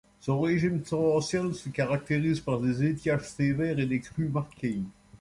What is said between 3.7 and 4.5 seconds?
et des crues